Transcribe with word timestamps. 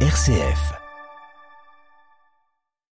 RCF. 0.00 0.85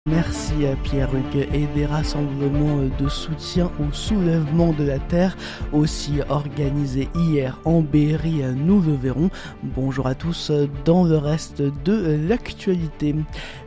Merci 0.09 0.65
à 0.67 0.77
Pierre 0.77 1.11
Hugues 1.13 1.49
et 1.53 1.67
des 1.75 1.85
rassemblements 1.85 2.83
de 2.97 3.09
soutien 3.09 3.73
au 3.81 3.93
soulèvement 3.93 4.73
de 4.73 4.85
la 4.85 5.01
terre, 5.01 5.37
aussi 5.73 6.21
organisés 6.29 7.09
hier 7.17 7.59
en 7.65 7.81
Berry, 7.81 8.43
nous 8.55 8.81
le 8.81 8.95
verrons. 8.95 9.31
Bonjour 9.65 10.07
à 10.07 10.15
tous 10.15 10.53
dans 10.85 11.03
le 11.03 11.17
reste 11.17 11.61
de 11.61 12.21
l'actualité. 12.29 13.17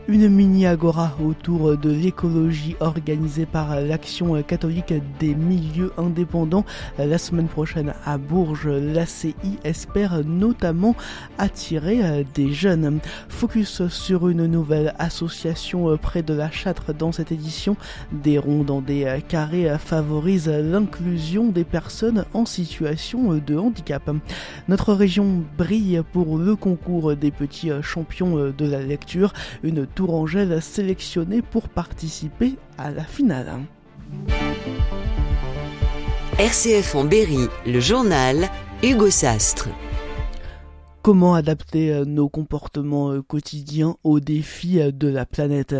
Une 0.07 0.27
mini-agora 0.27 1.11
autour 1.23 1.77
de 1.77 1.91
l'écologie 1.91 2.75
organisée 2.79 3.45
par 3.45 3.79
l'Action 3.81 4.41
catholique 4.41 4.93
des 5.19 5.35
milieux 5.35 5.91
indépendants 5.97 6.65
la 6.97 7.17
semaine 7.19 7.47
prochaine 7.47 7.93
à 8.05 8.17
Bourges. 8.17 8.69
L'ACI 8.69 9.35
espère 9.63 10.23
notamment 10.25 10.95
attirer 11.37 12.25
des 12.33 12.51
jeunes. 12.53 12.99
Focus 13.27 13.87
sur 13.89 14.29
une 14.29 14.47
nouvelle 14.47 14.95
association 14.97 15.95
près 15.97 16.23
de 16.23 16.28
la 16.33 16.51
Châtre 16.51 16.93
dans 16.93 17.11
cette 17.11 17.31
édition. 17.31 17.77
Des 18.11 18.37
ronds 18.37 18.63
dans 18.63 18.81
des 18.81 19.21
carrés 19.27 19.69
favorisent 19.77 20.49
l'inclusion 20.49 21.47
des 21.47 21.63
personnes 21.63 22.25
en 22.33 22.45
situation 22.45 23.33
de 23.45 23.57
handicap. 23.57 24.09
Notre 24.67 24.93
région 24.93 25.43
brille 25.57 26.01
pour 26.11 26.37
le 26.37 26.55
concours 26.55 27.15
des 27.15 27.31
petits 27.31 27.71
champions 27.81 28.51
de 28.55 28.65
la 28.65 28.81
lecture. 28.81 29.33
Une 29.63 29.85
Tourangelle 29.85 30.61
sélectionné 30.61 31.41
pour 31.41 31.69
participer 31.69 32.55
à 32.77 32.91
la 32.91 33.03
finale. 33.03 33.59
RCF 36.37 36.95
en 36.95 37.03
Berry, 37.03 37.47
le 37.65 37.79
journal 37.79 38.49
Hugo 38.81 39.09
Sastre. 39.09 39.67
Comment 41.09 41.33
adapter 41.33 42.05
nos 42.05 42.29
comportements 42.29 43.19
quotidiens 43.23 43.95
aux 44.03 44.19
défis 44.19 44.77
de 44.93 45.07
la 45.07 45.25
planète. 45.25 45.75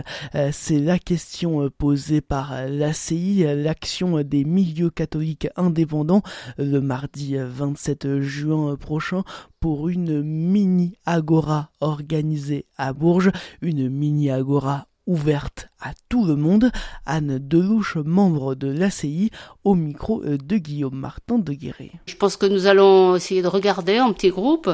C'est 0.52 0.80
la 0.80 0.98
question 0.98 1.70
posée 1.70 2.20
par 2.20 2.66
l'ACI, 2.68 3.46
l'action 3.56 4.24
des 4.24 4.44
milieux 4.44 4.90
catholiques 4.90 5.48
indépendants, 5.56 6.24
le 6.58 6.80
mardi 6.80 7.36
27 7.38 8.22
juin 8.22 8.76
prochain 8.76 9.22
pour 9.60 9.88
une 9.88 10.24
mini 10.24 10.96
agora 11.06 11.70
organisée 11.80 12.66
à 12.76 12.94
Bourges, 12.94 13.30
une 13.62 13.88
mini 13.88 14.32
agora 14.32 14.89
ouverte 15.10 15.70
à 15.82 15.92
tout 16.08 16.26
le 16.26 16.36
monde. 16.36 16.72
Anne 17.06 17.40
Delouche, 17.40 17.98
membre 17.98 18.54
de 18.54 18.68
l'ACI, 18.68 19.32
au 19.64 19.74
micro 19.74 20.22
de 20.24 20.58
Guillaume 20.58 20.96
Martin 20.96 21.40
de 21.40 21.52
Guéret. 21.52 21.92
Je 22.06 22.16
pense 22.16 22.38
que 22.38 22.46
nous 22.46 22.68
allons 22.68 23.16
essayer 23.16 23.42
de 23.42 23.48
regarder 23.48 24.00
en 24.00 24.14
petits 24.14 24.30
groupes 24.30 24.70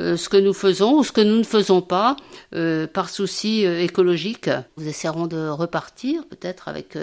euh, 0.00 0.16
ce 0.16 0.28
que 0.28 0.36
nous 0.36 0.52
faisons 0.52 0.98
ou 0.98 1.04
ce 1.04 1.10
que 1.10 1.20
nous 1.20 1.36
ne 1.38 1.42
faisons 1.42 1.82
pas 1.82 2.14
euh, 2.54 2.86
par 2.86 3.08
souci 3.08 3.66
euh, 3.66 3.80
écologique. 3.80 4.48
Nous 4.76 4.86
essaierons 4.86 5.26
de 5.26 5.48
repartir 5.48 6.24
peut-être 6.28 6.68
avec 6.68 6.96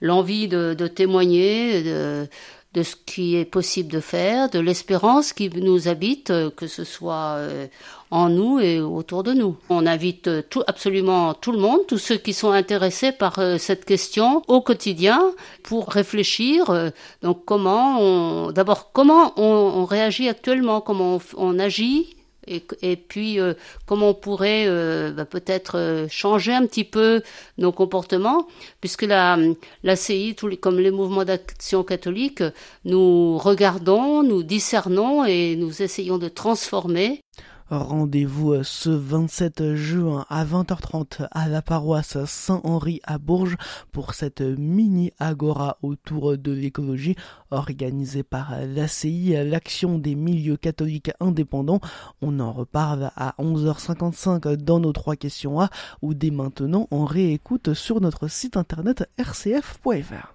l'envie 0.00 0.48
de, 0.48 0.74
de, 0.74 0.86
témoigner, 0.88 1.82
de, 1.84 2.28
de 2.74 2.82
ce 2.82 2.96
qui 3.06 3.36
est 3.36 3.46
possible 3.46 3.90
de 3.90 4.00
faire, 4.00 4.50
de 4.50 4.58
l'espérance 4.58 5.32
qui 5.32 5.48
nous 5.48 5.88
habite, 5.88 6.32
que 6.54 6.66
ce 6.66 6.84
soit 6.84 7.38
en 8.10 8.28
nous 8.28 8.60
et 8.60 8.80
autour 8.80 9.22
de 9.22 9.32
nous. 9.32 9.56
On 9.70 9.86
invite 9.86 10.48
tout, 10.50 10.62
absolument 10.66 11.32
tout 11.32 11.52
le 11.52 11.58
monde, 11.58 11.80
tous 11.88 11.98
ceux 11.98 12.18
qui 12.18 12.34
sont 12.34 12.50
intéressés 12.50 13.10
par 13.10 13.40
cette 13.58 13.86
question 13.86 14.42
au 14.48 14.60
quotidien 14.60 15.32
pour 15.62 15.88
réfléchir. 15.88 16.92
donc 17.22 17.44
comment 17.46 18.52
d'abord 18.52 18.92
comment 18.92 19.32
on, 19.36 19.86
réagit 19.86 20.28
actuellement, 20.28 20.82
comment 20.82 21.20
on 21.36 21.58
agit 21.58 22.17
et, 22.48 22.96
puis 22.96 23.40
euh, 23.40 23.54
comment 23.86 24.10
on 24.10 24.14
pourrait 24.14 24.64
euh, 24.66 25.12
bah, 25.12 25.24
peut-être 25.24 25.76
euh, 25.76 26.06
changer 26.08 26.52
un 26.52 26.66
petit 26.66 26.84
peu 26.84 27.22
nos 27.58 27.72
comportements, 27.72 28.46
puisque 28.80 29.02
la, 29.02 29.38
la 29.82 29.96
CI, 29.96 30.34
comme 30.60 30.78
les 30.78 30.90
mouvements 30.90 31.24
d'action 31.24 31.84
catholique, 31.84 32.42
nous 32.84 33.38
regardons, 33.38 34.22
nous 34.22 34.42
discernons 34.42 35.24
et 35.24 35.56
nous 35.56 35.82
essayons 35.82 36.18
de 36.18 36.28
transformer. 36.28 37.20
Rendez-vous 37.70 38.62
ce 38.64 38.88
27 38.88 39.74
juin 39.74 40.24
à 40.30 40.44
20h30 40.46 41.28
à 41.30 41.48
la 41.48 41.60
paroisse 41.60 42.24
Saint-Henri 42.24 43.00
à 43.04 43.18
Bourges 43.18 43.58
pour 43.92 44.14
cette 44.14 44.40
mini 44.40 45.12
agora 45.18 45.76
autour 45.82 46.38
de 46.38 46.50
l'écologie 46.50 47.14
organisée 47.50 48.22
par 48.22 48.54
l'ACI, 48.66 49.34
l'action 49.44 49.98
des 49.98 50.14
milieux 50.14 50.56
catholiques 50.56 51.10
indépendants. 51.20 51.80
On 52.22 52.40
en 52.40 52.52
reparle 52.52 53.10
à 53.16 53.34
11h55 53.38 54.56
dans 54.56 54.80
nos 54.80 54.92
trois 54.92 55.16
questions 55.16 55.60
A 55.60 55.68
ou 56.00 56.14
dès 56.14 56.30
maintenant 56.30 56.88
on 56.90 57.04
réécoute 57.04 57.74
sur 57.74 58.00
notre 58.00 58.28
site 58.28 58.56
internet 58.56 59.06
rcf.fr. 59.18 60.34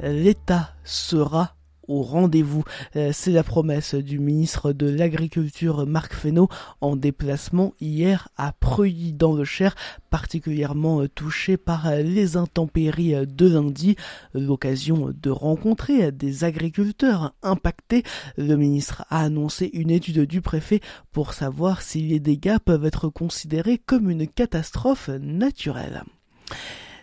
L'État 0.00 0.70
sera 0.84 1.57
au 1.88 2.02
rendez-vous. 2.02 2.64
C'est 3.12 3.30
la 3.30 3.42
promesse 3.42 3.94
du 3.94 4.18
ministre 4.18 4.72
de 4.72 4.88
l'Agriculture 4.88 5.86
Marc 5.86 6.14
Fesneau 6.14 6.48
en 6.80 6.96
déplacement 6.96 7.74
hier 7.80 8.28
à 8.36 8.52
Preuilly 8.52 9.12
dans 9.12 9.32
le 9.32 9.44
Cher, 9.44 9.74
particulièrement 10.10 11.06
touché 11.14 11.56
par 11.56 11.90
les 11.96 12.36
intempéries 12.36 13.26
de 13.26 13.48
lundi. 13.48 13.96
L'occasion 14.34 15.12
de 15.20 15.30
rencontrer 15.30 16.12
des 16.12 16.44
agriculteurs 16.44 17.34
impactés. 17.42 18.02
Le 18.36 18.56
ministre 18.56 19.04
a 19.10 19.20
annoncé 19.20 19.70
une 19.72 19.90
étude 19.90 20.20
du 20.20 20.40
préfet 20.40 20.80
pour 21.12 21.32
savoir 21.32 21.82
si 21.82 22.02
les 22.02 22.20
dégâts 22.20 22.58
peuvent 22.58 22.84
être 22.84 23.08
considérés 23.08 23.78
comme 23.78 24.10
une 24.10 24.28
catastrophe 24.28 25.08
naturelle 25.08 26.04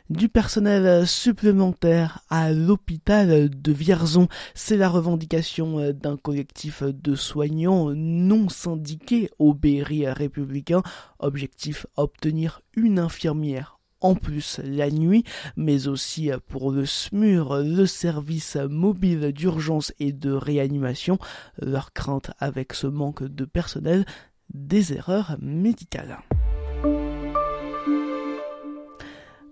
du 0.10 0.30
personnel 0.30 1.08
supplémentaire 1.08 2.20
à 2.30 2.52
l'hôpital 2.52 3.50
de 3.50 3.72
Vierzon. 3.72 4.28
C'est 4.54 4.78
la 4.78 4.90
revendication 4.90 5.92
d'un 5.92 6.18
collectif 6.18 6.84
de 6.84 7.16
soignants 7.16 7.92
non 7.96 8.50
syndiqués 8.50 9.30
au 9.40 9.54
Berry 9.54 10.08
républicain. 10.08 10.84
Objectif 11.20 11.88
obtenir 11.96 12.62
une 12.76 13.00
infirmière 13.00 13.80
en 14.02 14.14
plus 14.14 14.60
la 14.64 14.92
nuit, 14.92 15.24
mais 15.56 15.88
aussi 15.88 16.30
pour 16.48 16.72
le 16.72 16.86
SMUR, 16.86 17.64
le 17.64 17.86
service 17.86 18.56
mobile 18.56 19.32
d'urgence 19.32 19.94
et 20.00 20.12
de 20.12 20.32
réanimation. 20.32 21.18
Leur 21.60 21.94
crainte 21.94 22.32
avec 22.40 22.74
ce 22.74 22.88
manque 22.88 23.24
de 23.24 23.46
personnel, 23.46 24.06
des 24.54 24.94
erreurs 24.94 25.38
médicales 25.42 26.20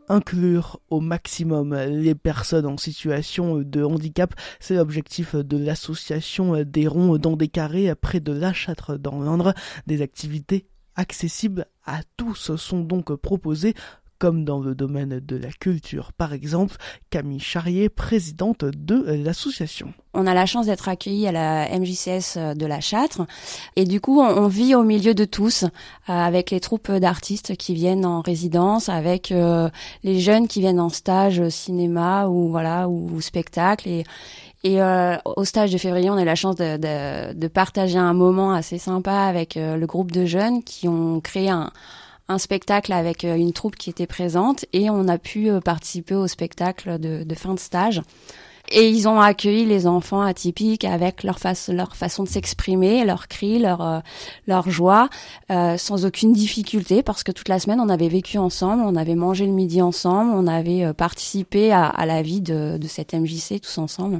inclure 0.09 0.79
au 0.89 0.99
maximum 0.99 1.75
les 1.75 2.15
personnes 2.15 2.65
en 2.65 2.77
situation 2.77 3.59
de 3.59 3.83
handicap. 3.83 4.33
C'est 4.59 4.75
l'objectif 4.75 5.35
de 5.35 5.57
l'association 5.57 6.63
des 6.63 6.87
ronds 6.87 7.17
dans 7.17 7.35
des 7.35 7.47
carrés 7.47 7.93
près 7.95 8.19
de 8.19 8.31
La 8.31 8.53
Châtre 8.53 8.97
dans 8.97 9.21
l'Indre. 9.21 9.53
Des 9.87 10.01
activités 10.01 10.67
accessibles 10.95 11.65
à 11.85 12.01
tous 12.17 12.55
sont 12.55 12.81
donc 12.81 13.13
proposées 13.15 13.73
comme 14.23 14.45
dans 14.45 14.61
le 14.61 14.73
domaine 14.73 15.19
de 15.19 15.35
la 15.35 15.51
culture 15.51 16.13
par 16.13 16.31
exemple. 16.31 16.77
Camille 17.09 17.41
Charrier, 17.41 17.89
présidente 17.89 18.63
de 18.63 19.03
l'association. 19.21 19.93
On 20.13 20.25
a 20.27 20.33
la 20.33 20.45
chance 20.45 20.67
d'être 20.67 20.87
accueillis 20.87 21.27
à 21.27 21.33
la 21.33 21.67
MJCS 21.77 22.55
de 22.55 22.65
la 22.65 22.79
Châtre 22.79 23.23
et 23.75 23.83
du 23.83 23.99
coup 23.99 24.21
on, 24.21 24.47
vit 24.47 24.75
au 24.75 24.83
milieu 24.83 25.13
de 25.13 25.25
tous 25.25 25.63
euh, 25.63 25.67
avec 26.07 26.51
les 26.51 26.61
troupes 26.61 26.89
d'artistes 26.89 27.57
qui 27.57 27.73
viennent 27.73 28.05
en 28.05 28.21
résidence, 28.21 28.87
avec 28.87 29.33
euh, 29.33 29.67
les 30.05 30.21
jeunes 30.21 30.47
qui 30.47 30.61
viennent 30.61 30.79
en 30.79 30.87
stage 30.87 31.49
cinéma 31.49 32.27
ou 32.27 32.47
voilà 32.47 32.87
ou, 32.87 33.19
spectacle 33.19 33.89
et 33.89 34.05
euh, 34.65 35.17
au 35.25 35.43
stage 35.43 35.73
de 35.73 35.77
février, 35.77 36.09
on 36.09 36.15
a 36.15 36.23
la 36.23 36.35
chance 36.35 36.55
de 36.55 37.47
partager 37.49 37.97
un 37.97 38.13
moment 38.13 38.53
assez 38.53 38.77
sympa 38.77 39.23
avec 39.23 39.55
le 39.55 39.85
groupe 39.85 40.13
de 40.13 40.23
jeunes 40.23 40.63
qui 40.63 40.87
ont 40.87 41.19
créé 41.19 41.49
un, 41.49 41.69
un 42.27 42.37
spectacle 42.37 42.93
avec 42.93 43.25
euh, 43.25 43.35
une 43.35 43.53
troupe 43.53 43.75
qui 43.75 43.89
était 43.89 44.07
présente 44.07 44.65
et 44.73 44.89
on 44.89 45.07
a 45.07 45.17
pu 45.17 45.49
euh, 45.49 45.59
participer 45.59 46.15
au 46.15 46.27
spectacle 46.27 46.99
de, 46.99 47.23
de 47.23 47.35
fin 47.35 47.53
de 47.53 47.59
stage. 47.59 48.01
Et 48.71 48.89
ils 48.89 49.07
ont 49.07 49.19
accueilli 49.19 49.65
les 49.65 49.87
enfants 49.87 50.21
atypiques 50.21 50.85
avec 50.85 51.23
leur, 51.23 51.37
leur 51.67 51.95
façon 51.95 52.23
de 52.23 52.29
s'exprimer, 52.29 53.03
leurs 53.03 53.27
cris, 53.27 53.59
leur, 53.59 53.81
euh, 53.81 53.99
leur 54.47 54.69
joie, 54.69 55.09
euh, 55.51 55.77
sans 55.77 56.05
aucune 56.05 56.31
difficulté, 56.31 57.03
parce 57.03 57.23
que 57.23 57.33
toute 57.33 57.49
la 57.49 57.59
semaine, 57.59 57.81
on 57.81 57.89
avait 57.89 58.07
vécu 58.07 58.37
ensemble, 58.37 58.83
on 58.85 58.95
avait 58.95 59.15
mangé 59.15 59.45
le 59.45 59.51
midi 59.51 59.81
ensemble, 59.81 60.31
on 60.33 60.47
avait 60.47 60.93
participé 60.93 61.73
à, 61.73 61.85
à 61.85 62.05
la 62.05 62.21
vie 62.21 62.41
de, 62.41 62.77
de 62.77 62.87
cette 62.87 63.13
MJC 63.13 63.59
tous 63.61 63.77
ensemble 63.77 64.19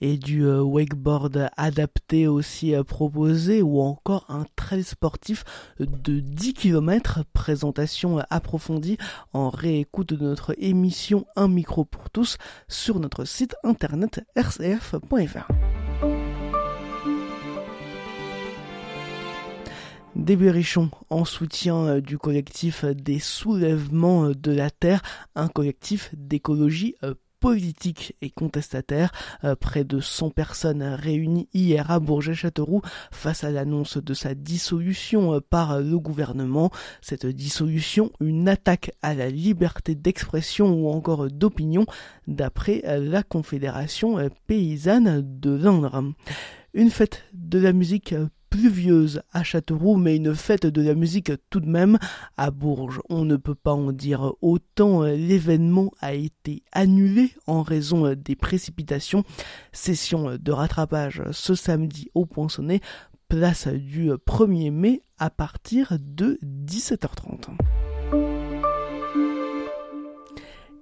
et 0.00 0.18
du 0.18 0.44
euh, 0.44 0.62
wakeboard 0.62 1.48
adapté 1.56 2.26
aussi 2.26 2.74
euh, 2.74 2.84
proposé 2.84 3.62
ou 3.62 3.80
encore 3.80 4.26
un 4.28 4.44
trail 4.56 4.84
sportif 4.84 5.44
de 5.78 6.20
10 6.20 6.54
km 6.54 7.24
présentation 7.32 8.18
approfondie 8.30 8.98
en 9.32 9.48
réécoute 9.48 10.12
de 10.12 10.24
notre 10.24 10.54
émission 10.58 11.26
Un 11.36 11.48
micro 11.48 11.84
pour 11.84 12.10
tous 12.10 12.36
sur 12.68 13.00
notre 13.00 13.24
site 13.24 13.54
internet 13.64 14.20
rcf.fr. 14.36 15.48
Des 20.16 20.36
berrichons 20.36 20.90
en 21.10 21.24
soutien 21.24 21.98
du 21.98 22.18
collectif 22.18 22.84
des 22.84 23.18
soulèvements 23.18 24.30
de 24.30 24.52
la 24.52 24.70
terre, 24.70 25.02
un 25.34 25.48
collectif 25.48 26.10
d'écologie 26.14 26.94
politique 27.44 28.16
et 28.22 28.30
contestataire. 28.30 29.12
Euh, 29.44 29.54
près 29.54 29.84
de 29.84 30.00
100 30.00 30.30
personnes 30.30 30.82
réunies 30.82 31.46
hier 31.52 31.90
à 31.90 32.00
Bourget-Châteauroux 32.00 32.80
face 33.10 33.44
à 33.44 33.50
l'annonce 33.50 33.98
de 33.98 34.14
sa 34.14 34.34
dissolution 34.34 35.34
euh, 35.34 35.40
par 35.40 35.78
le 35.78 35.98
gouvernement. 35.98 36.70
Cette 37.02 37.26
dissolution, 37.26 38.10
une 38.18 38.48
attaque 38.48 38.92
à 39.02 39.12
la 39.12 39.28
liberté 39.28 39.94
d'expression 39.94 40.72
ou 40.72 40.88
encore 40.88 41.28
d'opinion 41.28 41.84
d'après 42.26 42.82
la 42.98 43.22
Confédération 43.22 44.30
paysanne 44.46 45.20
de 45.22 45.50
l'Indre. 45.50 46.14
Une 46.72 46.90
fête 46.90 47.24
de 47.34 47.58
la 47.58 47.74
musique 47.74 48.14
pluvieuse 48.54 49.20
à 49.32 49.42
Châteauroux, 49.42 49.96
mais 49.96 50.14
une 50.14 50.32
fête 50.32 50.64
de 50.64 50.80
la 50.80 50.94
musique 50.94 51.32
tout 51.50 51.58
de 51.58 51.68
même 51.68 51.98
à 52.36 52.52
Bourges. 52.52 53.00
On 53.08 53.24
ne 53.24 53.34
peut 53.34 53.56
pas 53.56 53.72
en 53.72 53.90
dire 53.90 54.32
autant. 54.42 55.02
L'événement 55.02 55.90
a 56.00 56.14
été 56.14 56.62
annulé 56.70 57.32
en 57.48 57.62
raison 57.62 58.14
des 58.14 58.36
précipitations. 58.36 59.24
Session 59.72 60.36
de 60.40 60.52
rattrapage 60.52 61.22
ce 61.32 61.56
samedi 61.56 62.10
au 62.14 62.26
Poinçonnet, 62.26 62.80
place 63.28 63.66
du 63.66 64.10
1er 64.10 64.70
mai 64.70 65.02
à 65.18 65.30
partir 65.30 65.98
de 65.98 66.38
17h30. 66.44 67.56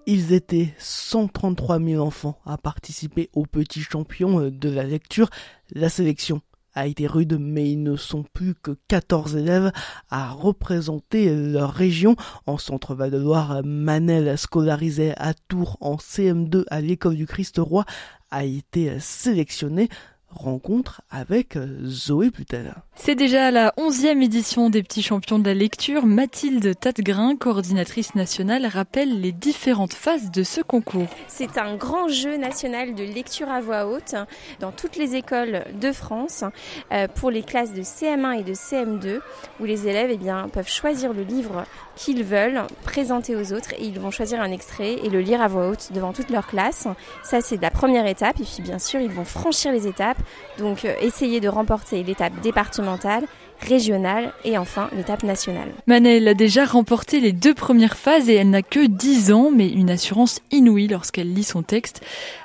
Ils 0.07 0.35
étaient 0.35 0.75
133 0.77 1.81
000 1.81 2.05
enfants 2.05 2.39
à 2.45 2.59
participer 2.59 3.31
au 3.33 3.47
petit 3.47 3.81
champion 3.81 4.51
de 4.51 4.69
la 4.69 4.85
lecture. 4.85 5.31
La 5.71 5.89
sélection 5.89 6.43
a 6.75 6.87
été 6.87 7.07
rude, 7.07 7.39
mais 7.39 7.71
ils 7.71 7.83
ne 7.83 7.97
sont 7.97 8.25
plus 8.33 8.55
que 8.55 8.77
14 8.89 9.37
élèves 9.37 9.73
à 10.11 10.31
représenter 10.31 11.35
leur 11.35 11.73
région. 11.73 12.17
En 12.47 12.59
Centre-Val 12.59 13.11
de 13.11 13.19
Loire, 13.19 13.63
Manel, 13.65 14.37
scolarisé 14.39 15.13
à 15.17 15.35
Tours 15.35 15.77
en 15.81 15.97
CM2 15.97 16.65
à 16.69 16.81
l'école 16.81 17.17
du 17.17 17.27
Christ-Roi, 17.27 17.85
a 18.31 18.45
été 18.45 18.99
sélectionné 18.99 19.89
rencontre 20.35 21.03
avec 21.11 21.57
euh, 21.57 21.79
Zoé 21.85 22.31
Putel. 22.31 22.75
C'est 22.95 23.15
déjà 23.15 23.51
la 23.51 23.73
onzième 23.77 24.23
édition 24.23 24.71
des 24.71 24.83
petits 24.83 25.03
champions 25.03 25.39
de 25.39 25.47
la 25.47 25.55
lecture. 25.55 26.07
Mathilde 26.07 26.79
Tatgrin, 26.79 27.37
coordinatrice 27.37 28.15
nationale, 28.15 28.67
rappelle 28.67 29.21
les 29.21 29.33
différentes 29.33 29.95
phases 29.95 30.31
de 30.31 30.43
ce 30.43 30.61
concours. 30.61 31.09
C'est 31.29 31.59
un 31.59 31.77
grand 31.77 32.09
jeu 32.09 32.37
national 32.37 32.95
de 32.95 33.03
lecture 33.03 33.51
à 33.51 33.61
voix 33.61 33.87
haute 33.87 34.15
dans 34.61 34.73
toutes 34.73 34.97
les 34.97 35.17
écoles 35.17 35.65
de 35.81 35.93
France 35.93 36.45
euh, 36.93 37.09
pour 37.09 37.31
les 37.31 37.43
classes 37.43 37.73
de 37.73 37.83
CM1 37.83 38.41
et 38.41 38.45
de 38.45 38.55
CM2 38.55 39.21
où 39.61 39.65
les 39.65 39.89
élèves 39.89 40.11
eh 40.13 40.17
bien, 40.17 40.49
peuvent 40.49 40.69
choisir 40.69 41.13
le 41.13 41.23
livre 41.23 41.65
qu'ils 41.97 42.25
veulent 42.25 42.63
présenter 42.85 43.37
aux 43.37 43.53
autres 43.53 43.73
et 43.75 43.85
ils 43.85 43.99
vont 43.99 44.11
choisir 44.11 44.41
un 44.41 44.51
extrait 44.51 44.95
et 44.95 45.11
le 45.11 45.21
lire 45.21 45.43
à 45.43 45.49
voix 45.49 45.69
haute 45.69 45.91
devant 45.93 46.13
toute 46.13 46.31
leur 46.31 46.47
classe. 46.47 46.87
Ça 47.23 47.41
c'est 47.41 47.61
la 47.61 47.71
première 47.71 48.07
étape 48.07 48.41
et 48.41 48.45
puis 48.45 48.63
bien 48.63 48.79
sûr 48.79 49.01
ils 49.01 49.11
vont 49.11 49.25
franchir 49.25 49.73
les 49.73 49.87
étapes, 49.87 50.19
donc 50.59 50.85
euh, 50.85 50.95
essayer 51.01 51.41
de 51.41 51.49
remporter 51.49 52.03
l'étape 52.03 52.33
départementale, 52.43 53.25
régionale 53.63 54.33
et 54.45 54.59
enfin 54.59 54.89
l'étape 54.97 55.23
nationale. 55.23 55.69
Manel 55.87 56.29
a 56.29 56.35
déjà 56.35 56.65
remporté 56.65 57.21
les 57.21 57.33
deux 57.33 57.55
premières 57.55 57.97
phases 57.97 58.29
et 58.29 58.35
elle 58.35 58.51
n'a 58.51 58.63
que 58.63 58.87
10 58.87 59.33
ans, 59.33 59.51
mais 59.55 59.69
une 59.69 59.91
assurance 59.91 60.41
inouïe 60.51 60.89
lorsqu'elle 60.89 61.33
lit 61.33 61.45
son 61.45 61.63
texte. 61.63 62.01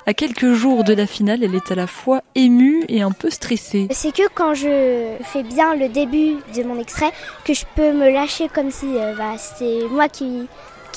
À 0.06 0.14
quelques 0.14 0.52
jours 0.52 0.84
de 0.84 0.94
la 0.94 1.06
finale, 1.06 1.42
elle 1.42 1.54
est 1.54 1.72
à 1.72 1.74
la 1.74 1.86
fois 1.86 2.22
émue 2.34 2.84
et 2.88 3.02
un 3.02 3.12
peu 3.12 3.30
stressée. 3.30 3.88
C'est 3.90 4.14
que 4.14 4.28
quand 4.34 4.54
je 4.54 5.16
fais 5.22 5.42
bien 5.42 5.74
le 5.74 5.88
début 5.88 6.36
de 6.56 6.62
mon 6.62 6.78
extrait, 6.78 7.10
que 7.44 7.54
je 7.54 7.64
peux 7.74 7.92
me 7.92 8.10
lâcher 8.10 8.48
comme 8.48 8.70
si 8.70 8.86
euh, 8.86 9.14
bah, 9.16 9.36
c'était 9.38 9.88
moi 9.90 10.08
qui 10.08 10.46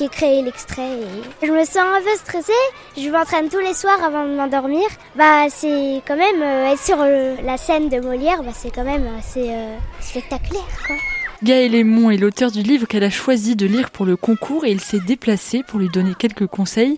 créé 0.10 0.42
l'extrait. 0.42 0.98
Je 1.42 1.52
me 1.52 1.64
sens 1.64 1.78
un 1.78 2.02
peu 2.02 2.16
stressée. 2.18 2.52
Je 2.98 3.10
m'entraîne 3.10 3.50
tous 3.50 3.60
les 3.60 3.74
soirs 3.74 4.04
avant 4.04 4.26
de 4.26 4.34
m'endormir. 4.34 4.88
Bah, 5.16 5.50
c'est 5.50 6.02
quand 6.08 6.18
même 6.18 6.42
euh, 6.42 6.72
être 6.72 6.84
sur 6.84 6.98
euh, 7.00 7.36
la 7.44 7.58
scène 7.58 7.90
de 7.90 8.00
Molière, 8.00 8.44
bah, 8.44 8.52
c'est 8.54 8.74
quand 8.74 8.84
même 8.84 9.08
assez 9.18 9.50
euh, 9.50 9.76
spectaculaire. 10.00 10.62
Quoi. 10.86 10.96
Gaël 11.44 11.74
Aymon 11.74 12.12
est 12.12 12.18
l'auteur 12.18 12.52
du 12.52 12.62
livre 12.62 12.88
qu'elle 12.88 13.04
a 13.04 13.10
choisi 13.10 13.56
de 13.56 13.66
lire 13.66 13.90
pour 13.90 14.06
le 14.06 14.16
concours 14.16 14.64
et 14.64 14.72
il 14.72 14.80
s'est 14.80 15.00
déplacé 15.00 15.64
pour 15.68 15.80
lui 15.80 15.90
donner 15.90 16.14
quelques 16.14 16.46
conseils. 16.46 16.98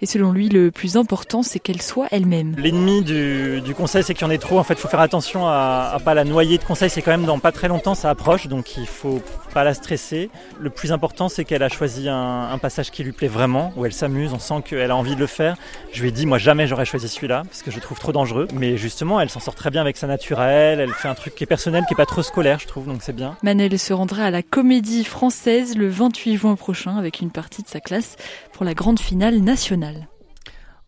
Et 0.00 0.06
selon 0.06 0.32
lui, 0.32 0.48
le 0.48 0.70
plus 0.70 0.96
important, 0.96 1.42
c'est 1.42 1.58
qu'elle 1.58 1.82
soit 1.82 2.08
elle-même. 2.10 2.54
L'ennemi 2.58 3.02
du, 3.02 3.74
conseil, 3.74 4.02
c'est 4.02 4.14
qu'il 4.14 4.26
y 4.26 4.28
en 4.28 4.30
ait 4.30 4.38
trop. 4.38 4.58
En 4.58 4.64
fait, 4.64 4.74
il 4.74 4.80
faut 4.80 4.88
faire 4.88 5.00
attention 5.00 5.46
à, 5.46 5.92
à 5.94 5.98
pas 6.00 6.14
la 6.14 6.24
noyer 6.24 6.58
de 6.58 6.64
conseils. 6.64 6.90
C'est 6.90 7.02
quand 7.02 7.10
même 7.10 7.24
dans 7.24 7.38
pas 7.38 7.52
très 7.52 7.68
longtemps, 7.68 7.94
ça 7.94 8.10
approche, 8.10 8.46
donc 8.46 8.76
il 8.76 8.86
faut 8.86 9.20
pas 9.56 9.64
la 9.64 9.72
stresser. 9.72 10.28
Le 10.60 10.68
plus 10.68 10.92
important, 10.92 11.30
c'est 11.30 11.46
qu'elle 11.46 11.62
a 11.62 11.70
choisi 11.70 12.10
un, 12.10 12.58
passage 12.60 12.90
qui 12.90 13.02
lui 13.02 13.12
plaît 13.12 13.26
vraiment, 13.28 13.72
où 13.76 13.86
elle 13.86 13.92
s'amuse, 13.92 14.34
on 14.34 14.38
sent 14.38 14.62
qu'elle 14.66 14.90
a 14.90 14.96
envie 14.96 15.14
de 15.14 15.20
le 15.20 15.26
faire. 15.26 15.56
Je 15.92 16.02
lui 16.02 16.08
ai 16.08 16.12
dit, 16.12 16.26
moi 16.26 16.36
jamais 16.36 16.66
j'aurais 16.66 16.84
choisi 16.84 17.08
celui-là, 17.08 17.42
parce 17.44 17.62
que 17.62 17.70
je 17.70 17.76
le 17.76 17.82
trouve 17.82 17.98
trop 17.98 18.12
dangereux. 18.12 18.48
Mais 18.52 18.76
justement, 18.76 19.18
elle 19.18 19.30
s'en 19.30 19.40
sort 19.40 19.54
très 19.54 19.70
bien 19.70 19.80
avec 19.80 19.96
sa 19.96 20.06
nature 20.06 20.40
à 20.40 20.48
elle. 20.48 20.80
Elle 20.80 20.92
fait 20.92 21.08
un 21.08 21.14
truc 21.14 21.34
qui 21.34 21.44
est 21.44 21.46
personnel, 21.46 21.84
qui 21.86 21.94
est 21.94 21.96
pas 21.96 22.04
trop 22.04 22.22
scolaire, 22.22 22.58
je 22.58 22.66
trouve, 22.66 22.86
donc 22.86 22.98
c'est 23.00 23.14
bien. 23.14 23.36
Manel 23.42 23.78
se 23.78 23.94
rendra 23.94 24.24
à 24.24 24.30
la 24.30 24.42
Comédie 24.42 25.04
Française 25.04 25.76
le 25.76 25.88
28 25.88 26.36
juin 26.36 26.56
prochain 26.56 26.96
avec 26.98 27.20
une 27.20 27.30
partie 27.30 27.62
de 27.62 27.68
sa 27.68 27.80
classe 27.80 28.16
pour 28.52 28.64
la 28.64 28.74
grande 28.74 29.00
finale 29.00 29.38
nationale. 29.38 29.85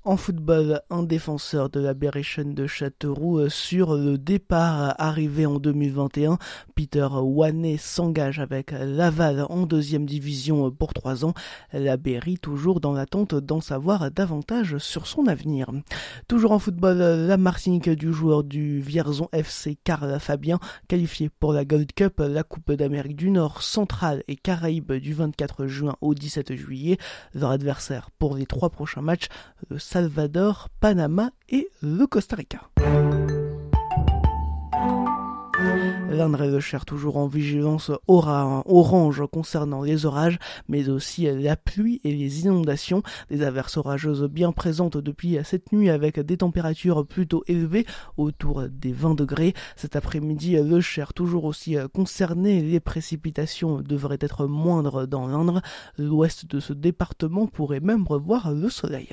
En 0.08 0.16
football, 0.16 0.80
un 0.88 1.02
défenseur 1.02 1.68
de 1.68 1.80
la 1.80 1.92
Berrichen 1.92 2.54
de 2.54 2.66
Châteauroux 2.66 3.40
euh, 3.40 3.48
sur 3.50 3.94
le 3.94 4.16
départ 4.16 4.94
arrivé 4.96 5.44
en 5.44 5.58
2021. 5.58 6.38
Peter 6.74 7.06
Wanet 7.12 7.76
s'engage 7.76 8.38
avec 8.38 8.70
Laval 8.70 9.44
en 9.50 9.66
deuxième 9.66 10.06
division 10.06 10.70
pour 10.70 10.94
trois 10.94 11.26
ans. 11.26 11.34
La 11.74 11.98
Berry 11.98 12.38
toujours 12.38 12.80
dans 12.80 12.94
l'attente 12.94 13.34
d'en 13.34 13.60
savoir 13.60 14.10
davantage 14.10 14.78
sur 14.78 15.06
son 15.06 15.26
avenir. 15.26 15.70
Toujours 16.26 16.52
en 16.52 16.58
football, 16.58 16.96
la 16.96 17.36
Martinique 17.36 17.90
du 17.90 18.10
joueur 18.10 18.44
du 18.44 18.80
Vierzon 18.80 19.28
FC 19.34 19.76
Carl 19.84 20.18
Fabien 20.20 20.58
qualifié 20.88 21.28
pour 21.28 21.52
la 21.52 21.66
Gold 21.66 21.92
Cup, 21.92 22.14
la 22.20 22.44
Coupe 22.44 22.72
d'Amérique 22.72 23.16
du 23.16 23.28
Nord, 23.28 23.60
Centrale 23.60 24.24
et 24.26 24.36
Caraïbes 24.36 24.94
du 24.94 25.12
24 25.12 25.66
juin 25.66 25.96
au 26.00 26.14
17 26.14 26.54
juillet. 26.54 26.96
Leur 27.34 27.50
adversaire 27.50 28.08
pour 28.18 28.36
les 28.36 28.46
trois 28.46 28.70
prochains 28.70 29.02
matchs, 29.02 29.28
le 29.68 29.78
Salvador, 29.98 30.68
Panama 30.78 31.32
et 31.48 31.68
le 31.82 32.06
Costa 32.06 32.36
Rica. 32.36 32.70
L'Indre 36.08 36.42
et 36.42 36.50
le 36.50 36.60
Cher 36.60 36.84
toujours 36.84 37.16
en 37.16 37.26
vigilance 37.26 37.90
orange 38.06 39.24
concernant 39.32 39.82
les 39.82 40.06
orages, 40.06 40.38
mais 40.68 40.88
aussi 40.88 41.24
la 41.24 41.56
pluie 41.56 42.00
et 42.04 42.12
les 42.12 42.42
inondations. 42.42 43.02
Des 43.28 43.42
averses 43.42 43.76
orageuses 43.76 44.24
bien 44.24 44.52
présentes 44.52 44.96
depuis 44.96 45.36
cette 45.42 45.72
nuit 45.72 45.90
avec 45.90 46.20
des 46.20 46.36
températures 46.36 47.04
plutôt 47.04 47.42
élevées, 47.48 47.86
autour 48.16 48.68
des 48.68 48.92
20 48.92 49.16
degrés. 49.16 49.52
Cet 49.74 49.96
après-midi, 49.96 50.56
le 50.56 50.80
Cher 50.80 51.12
toujours 51.12 51.44
aussi 51.44 51.76
concerné. 51.92 52.62
Les 52.62 52.80
précipitations 52.80 53.80
devraient 53.80 54.18
être 54.20 54.46
moindres 54.46 55.08
dans 55.08 55.26
l'Indre. 55.26 55.60
L'ouest 55.98 56.46
de 56.46 56.60
ce 56.60 56.72
département 56.72 57.48
pourrait 57.48 57.80
même 57.80 58.06
revoir 58.06 58.52
le 58.54 58.70
soleil. 58.70 59.08